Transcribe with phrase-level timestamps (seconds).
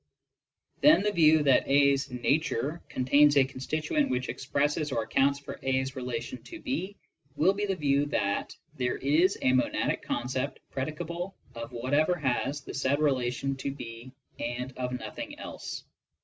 [0.79, 5.59] Then the view that a's "nature" contains a constituent which ex presses or accounts for
[5.61, 6.95] a's relation to b
[7.35, 12.73] will be the view that there is a monadic concept predicable of whatever has the
[12.73, 15.83] said relation to b and of nothing else.